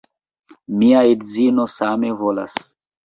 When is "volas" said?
2.23-2.57